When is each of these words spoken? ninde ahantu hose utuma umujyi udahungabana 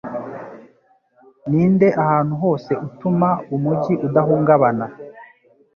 ninde 1.51 1.87
ahantu 2.03 2.33
hose 2.43 2.71
utuma 2.87 3.29
umujyi 3.55 3.93
udahungabana 4.07 4.85